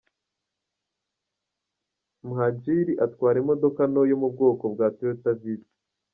Mhajiri 2.27 2.93
atwara 3.05 3.35
imodoka 3.43 3.81
nto 3.91 4.01
yo 4.09 4.15
mu 4.21 4.27
bwoko 4.33 4.63
bwa 4.73 4.87
Toyota 4.95 5.31
Vitz. 5.41 5.69